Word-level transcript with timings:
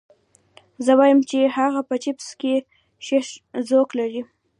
زه 0.85 0.91
وایم 0.99 1.19
چې 1.29 1.39
هغه 1.57 1.81
په 1.89 1.95
چپس 2.03 2.29
کې 2.39 2.53
ښه 3.05 3.19
ذوق 3.69 3.89
لري 3.99 4.21